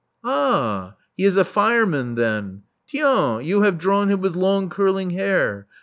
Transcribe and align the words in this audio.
Ah! 0.23 0.95
He 1.15 1.25
is 1.25 1.37
a 1.37 1.45
fireman 1.45 2.15
then. 2.15 2.63
Tiens! 2.89 3.45
you 3.45 3.61
have 3.61 3.77
drawn 3.77 4.09
him 4.09 4.19
with 4.19 4.35
long 4.35 4.67
curling 4.67 5.11
hair! 5.11 5.67